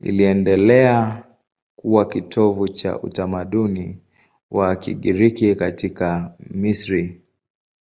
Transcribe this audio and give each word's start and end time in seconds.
Iliendelea 0.00 1.24
kuwa 1.76 2.04
kitovu 2.06 2.68
cha 2.68 2.98
utamaduni 3.00 4.00
wa 4.50 4.76
Kigiriki 4.76 5.54
katika 5.54 6.34
Misri. 6.40 7.20